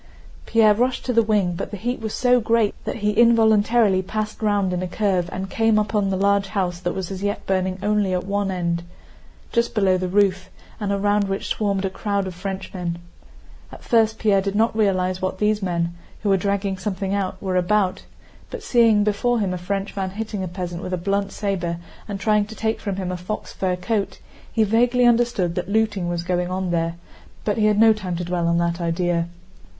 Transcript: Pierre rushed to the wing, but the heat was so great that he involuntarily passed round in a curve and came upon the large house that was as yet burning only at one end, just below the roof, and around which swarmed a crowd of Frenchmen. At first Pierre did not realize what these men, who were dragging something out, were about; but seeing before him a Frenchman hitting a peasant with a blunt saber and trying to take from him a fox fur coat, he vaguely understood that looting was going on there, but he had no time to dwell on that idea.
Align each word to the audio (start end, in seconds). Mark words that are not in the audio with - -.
Pierre 0.47 0.73
rushed 0.73 1.05
to 1.05 1.13
the 1.13 1.21
wing, 1.21 1.53
but 1.53 1.69
the 1.69 1.77
heat 1.77 1.99
was 2.01 2.15
so 2.15 2.39
great 2.39 2.73
that 2.85 2.95
he 3.05 3.11
involuntarily 3.11 4.01
passed 4.01 4.41
round 4.41 4.73
in 4.73 4.81
a 4.81 4.87
curve 4.87 5.29
and 5.31 5.47
came 5.47 5.77
upon 5.77 6.09
the 6.09 6.17
large 6.17 6.47
house 6.47 6.79
that 6.79 6.95
was 6.95 7.11
as 7.11 7.21
yet 7.21 7.45
burning 7.45 7.77
only 7.83 8.11
at 8.11 8.25
one 8.25 8.49
end, 8.49 8.81
just 9.51 9.75
below 9.75 9.99
the 9.99 10.07
roof, 10.07 10.49
and 10.79 10.91
around 10.91 11.25
which 11.25 11.45
swarmed 11.49 11.85
a 11.85 11.89
crowd 11.91 12.25
of 12.25 12.33
Frenchmen. 12.33 12.97
At 13.71 13.83
first 13.83 14.17
Pierre 14.17 14.41
did 14.41 14.55
not 14.55 14.75
realize 14.75 15.21
what 15.21 15.37
these 15.37 15.61
men, 15.61 15.93
who 16.23 16.29
were 16.29 16.35
dragging 16.35 16.79
something 16.79 17.13
out, 17.13 17.39
were 17.39 17.55
about; 17.55 18.01
but 18.49 18.63
seeing 18.63 19.03
before 19.03 19.37
him 19.39 19.53
a 19.53 19.57
Frenchman 19.59 20.09
hitting 20.09 20.43
a 20.43 20.47
peasant 20.47 20.81
with 20.81 20.93
a 20.93 20.97
blunt 20.97 21.31
saber 21.31 21.77
and 22.07 22.19
trying 22.19 22.45
to 22.45 22.55
take 22.55 22.79
from 22.79 22.95
him 22.95 23.11
a 23.11 23.17
fox 23.17 23.53
fur 23.53 23.75
coat, 23.75 24.17
he 24.51 24.63
vaguely 24.63 25.05
understood 25.05 25.53
that 25.53 25.69
looting 25.69 26.09
was 26.09 26.23
going 26.23 26.49
on 26.49 26.71
there, 26.71 26.95
but 27.45 27.59
he 27.59 27.67
had 27.67 27.79
no 27.79 27.93
time 27.93 28.15
to 28.15 28.23
dwell 28.25 28.47
on 28.47 28.57
that 28.57 28.81
idea. 28.81 29.27